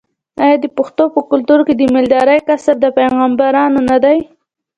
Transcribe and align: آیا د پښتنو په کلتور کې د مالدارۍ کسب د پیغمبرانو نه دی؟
آیا 0.43 0.57
د 0.61 0.65
پښتنو 0.77 1.05
په 1.15 1.21
کلتور 1.31 1.59
کې 1.67 1.73
د 1.75 1.81
مالدارۍ 1.93 2.39
کسب 2.47 2.75
د 2.81 2.85
پیغمبرانو 2.97 3.79
نه 3.89 3.97
دی؟ 4.03 4.17